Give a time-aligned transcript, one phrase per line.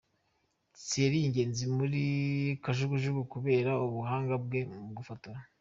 [0.85, 2.01] Thierry Ingenzi muri
[2.63, 5.39] kajugujugu kubera ubuhanga bwe mu gufotora.